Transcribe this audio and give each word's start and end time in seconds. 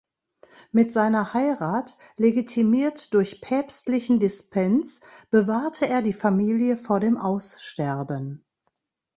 Mit 0.71 0.91
seiner 0.91 1.35
Heirat, 1.35 1.95
legitimiert 2.17 3.13
durch 3.13 3.39
päpstlichen 3.39 4.19
Dispens, 4.19 5.01
bewahrte 5.29 5.87
er 5.87 6.01
die 6.01 6.11
Familie 6.13 6.75
vor 6.77 6.99
dem 6.99 7.17
Aussterben. 7.17 8.43